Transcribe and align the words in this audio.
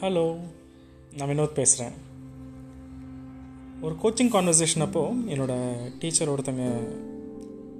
Hello 0.00 0.38
நான் 1.16 1.28
வினோத் 1.28 1.54
பேசுகிறேன் 1.58 1.94
ஒரு 3.80 3.94
கோச்சிங் 4.02 4.32
கான்வர்சேஷன் 4.34 4.80
அப்போது 4.80 5.14
என்னோடய 5.34 5.92
டீச்சர் 5.98 6.30
ஒருத்தங்க 6.30 6.64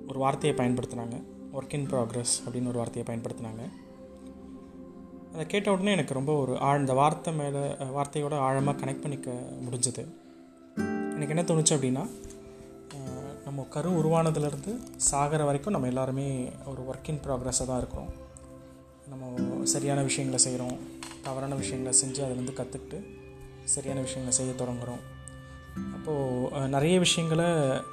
ஒரு 0.08 0.18
வார்த்தையை 0.18 0.58
பயன்படுத்தினாங்க. 0.58 1.16
ஒர்க் 1.52 1.74
இன் 1.78 1.86
ப்ராக்ரஸ் 1.90 2.32
அப்படின்னு 2.44 2.66
ஒரு 2.66 2.78
வார்த்தையை 2.78 3.04
பயன்படுத்தினாங்க. 3.10 3.62
அதை 5.32 5.46
கேட்ட 5.46 5.72
உடனே 5.72 5.92
எனக்கு 5.92 6.14
ரொம்ப 6.14 6.32
ஒரு 6.40 6.58
ஆழ்ந்த 6.58 6.92
வார்த்தை 6.92 7.34
மேலே 7.34 7.64
வார்த்தையோட 7.98 8.34
ஆழமாக 8.34 8.86
கனெக்ட் 8.86 9.04
பண்ணிக்க 9.04 9.30
முடிஞ்சது. 9.66 10.04
எனக்கு 11.14 11.34
என்ன 11.36 11.42
தோணுச்சு 11.42 11.76
அப்படின்னா 11.78 12.04
நம்ம 13.44 13.62
கரு 13.62 13.90
உருவானதுலேருந்து 13.90 14.74
சாகிற 14.96 15.44
வரைக்கும் 15.44 15.72
நம்ம 15.72 15.86
எல்லாருமே 15.86 16.50
ஒரு 16.66 16.82
ஒர்க் 16.92 17.08
இன் 17.08 17.24
ப்ராக்ரஸாக 17.26 17.70
தான் 17.70 17.78
இருக்கிறோம். 17.78 18.12
நம்ம 19.08 19.64
சரியான 19.64 20.02
விஷயங்களை 20.02 20.44
செய்கிறோம் 20.44 20.94
தவறான 21.28 21.58
விஷயங்களை 21.62 21.92
செஞ்சு 22.02 22.20
அதுலேருந்து 22.26 22.58
கற்றுக்கிட்டு 22.60 22.98
சரியான 23.74 24.00
விஷயங்களை 24.06 24.34
செய்ய 24.38 24.52
தொடங்குகிறோம் 24.62 25.04
அப்போது 25.96 26.68
நிறைய 26.74 26.96
விஷயங்களை 27.04 27.48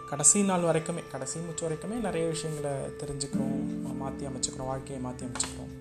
கடைசி 0.10 0.44
நாள் 0.50 0.68
வரைக்குமே 0.70 1.02
கடைசி 1.14 1.38
முச்சு 1.46 1.64
வரைக்குமே 1.66 1.96
நிறைய 2.08 2.26
விஷயங்களை 2.34 2.74
தெரிஞ்சுக்கிறோம். 3.02 3.58
மாற்றி 4.02 4.24
அமைச்சுக்கிறோம் 4.30 4.70
வாழ்க்கையை 4.72 5.00
மாற்றி 5.06 5.24
அமைச்சுக்கிறோம். 5.26 5.72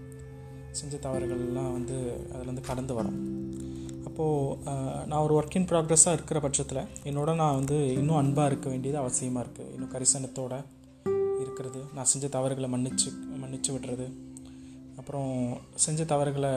செஞ்ச 0.78 0.96
தவறுகள்லாம் 1.04 1.74
வந்து 1.76 1.96
அதுலேருந்து 2.32 2.64
கடந்து 2.70 2.92
வரோம். 2.98 3.18
அப்போது 4.08 5.06
நான் 5.10 5.24
ஒரு 5.26 5.34
ஒர்க் 5.38 5.56
இன் 5.58 5.68
ப்ராக்ரெஸ்ஸாக 5.70 6.16
இருக்கிற 6.18 6.38
பட்சத்தில் 6.44 6.82
என்னோட 7.10 7.30
நான் 7.40 7.58
வந்து 7.58 7.76
இன்னும் 7.98 8.20
அன்பாக 8.20 8.50
இருக்க 8.50 8.68
வேண்டியது 8.72 8.98
அவசியமாக 9.02 9.44
இருக்குது 9.44 9.72
இன்னும் 9.74 9.92
கரிசனத்தோடு 9.94 10.58
இருக்கிறது. 11.42 11.80
நான் 11.96 12.10
செஞ்ச 12.12 12.26
தவறுகளை 12.36 12.70
மன்னிச்சு 12.74 13.10
மன்னிச்சு 13.42 13.70
விடுறது. 13.74 14.06
அப்புறம் 15.00 15.30
செஞ்ச 15.84 16.04
தவறுகளை 16.12 16.52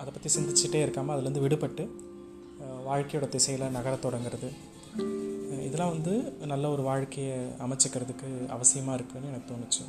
அதை 0.00 0.10
பற்றி 0.14 0.30
சிந்திச்சுட்டே 0.36 0.80
இருக்காமல் 0.86 1.14
அதுலேருந்து 1.16 1.44
விடுபட்டு 1.44 1.84
வாழ்க்கையோட 2.88 3.26
திசையில் 3.34 3.74
நகரத் 3.76 4.04
தொடங்கிறது. 4.06 4.48
இதெல்லாம் 5.66 5.94
வந்து 5.94 6.12
நல்ல 6.52 6.66
ஒரு 6.74 6.82
வாழ்க்கையை 6.88 7.38
அமைச்சிக்கிறதுக்கு 7.64 8.28
அவசியமாக 8.56 8.96
இருக்குதுன்னு 8.98 9.30
எனக்கு 9.32 9.48
தோணுச்சு. 9.52 9.84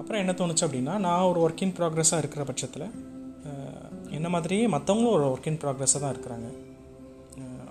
அப்புறம் 0.00 0.20
என்ன 0.22 0.32
தோணுச்சு 0.38 0.64
அப்படின்னா 0.66 0.94
நான் 1.06 1.28
ஒரு 1.30 1.40
ஒர்க் 1.44 1.62
இன் 1.66 1.74
ப்ராக்ரெஸ்ஸாக 1.78 2.22
இருக்கிற 2.22 2.44
பட்சத்தில் 2.50 2.86
என்ன 4.18 4.28
மாதிரியே 4.34 4.64
மற்றவங்களும் 4.74 5.14
ஒரு 5.16 5.26
ஒர்க் 5.32 5.48
இன் 5.50 5.60
ப்ராக்ரெஸ்ஸாக 5.62 6.02
தான் 6.04 6.14
இருக்கிறாங்க. 6.14 6.48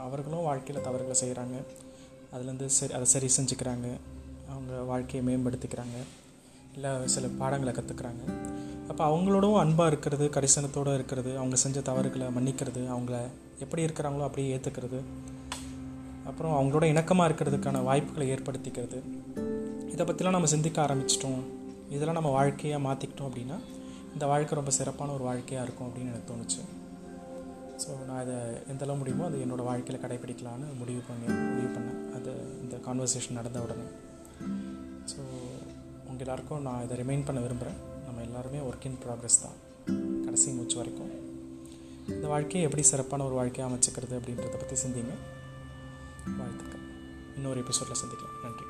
அவர்களும் 0.05 0.47
வாழ்க்கையில் 0.49 0.85
தவறுகளை 0.87 1.15
செய்கிறாங்க 1.23 1.57
அதுலேருந்து 2.33 2.65
சரி 2.77 2.93
அதை 2.97 3.07
சரி 3.13 3.29
செஞ்சுக்கிறாங்க. 3.37 3.87
அவங்க 4.53 4.73
வாழ்க்கையை 4.91 5.21
மேம்படுத்திக்கிறாங்க. 5.27 5.97
இல்லை 6.75 6.91
சில 7.15 7.27
பாடங்களை 7.41 7.73
கற்றுக்குறாங்க 7.75 8.23
அப்போ 8.89 9.03
அவங்களோடவும் 9.09 9.61
அன்பாக 9.63 9.91
இருக்கிறது 9.91 10.25
கரிசனத்தோடு 10.35 10.93
இருக்கிறது 10.99 11.31
அவங்க 11.37 11.55
செஞ்ச 11.63 11.81
தவறுகளை 11.89 12.27
மன்னிக்கிறது 12.37 12.81
அவங்கள 12.95 13.17
எப்படி 13.59 13.85
இருக்கிறாங்களோ 13.87 14.25
அப்படியே 14.27 14.49
ஏற்றுக்கிறது 14.55 14.99
அப்புறம் 16.29 16.53
அவங்களோட 16.57 16.85
இணக்கமாக 16.93 17.27
இருக்கிறதுக்கான 17.29 17.83
வாய்ப்புகளை 17.83 18.25
ஏற்படுத்திக்கிறது. 18.33 18.99
இதை 19.93 20.03
பற்றிலாம் 20.09 20.35
நம்ம 20.37 20.49
சிந்திக்க 20.53 20.77
ஆரம்பிச்சிட்டோம். 20.85 21.41
இதெல்லாம் 21.95 22.17
நம்ம 22.19 22.31
வாழ்க்கையாக 22.37 22.83
மாற்றிக்கிட்டோம் 22.87 23.29
அப்படின்னா 23.29 23.57
இந்த 24.13 24.25
வாழ்க்கை 24.31 24.55
ரொம்ப 24.59 24.71
சிறப்பான 24.77 25.13
ஒரு 25.13 25.23
வாழ்க்கையாக 25.29 25.65
இருக்கும் 25.65 25.87
அப்படின்னு 25.87 26.11
எனக்கு 26.13 26.29
தோணுச்சு. 26.31 26.61
ஸோ 27.83 27.89
நான் 28.09 28.21
இதை 28.25 28.37
எந்தளவு 28.71 28.99
முடியுமோ 29.01 29.25
அது 29.29 29.37
என்னோடய 29.45 29.69
வாழ்க்கையில் 29.69 30.03
கடைப்பிடிக்கலான்னு 30.03 30.67
முடிவு 30.81 31.01
பண்ணி 31.09 31.27
முடிவு 31.49 31.69
பண்ணேன். 31.77 32.01
அது 32.17 32.33
இந்த 32.63 32.75
கான்வர்சேஷன் 32.87 33.39
நடந்த 33.39 33.59
உடனே. 33.65 33.87
ஸோ 35.11 35.21
உங்கள் 36.09 36.25
எல்லாருக்கும் 36.25 36.65
நான் 36.67 36.83
இதை 36.85 36.97
ரிமைண்ட் 37.03 37.27
பண்ண 37.29 37.41
விரும்புகிறேன் 37.47 37.79
எல்லாருமே 38.33 38.57
ஒர்க் 38.57 38.85
இன் 38.85 38.99
ப்ராக்ரஸ் 39.07 39.41
தான். 39.41 40.23
கடைசி 40.23 40.51
மூச்சு 40.51 40.75
வரைக்கும். 40.75 41.11
இந்த 42.07 42.27
வாழ்க்கையை 42.27 42.63
எப்படி 42.63 42.87
சிறப்பான 42.87 43.25
ஒரு 43.25 43.33
வாழ்க்கையை 43.33 43.73
அமைச்சிக்கிறது 43.73 44.13
அப்படின்றத 44.13 44.51
பற்றி 44.51 44.75
சிந்திங்க. 44.87 45.13
வாழ்த்துக்கள். 46.37 46.79
இன்னொரு 47.35 47.59
எபிசோடில் 47.59 48.03
சந்திக்கலாம். 48.05 48.43
நன்றி. 48.43 48.65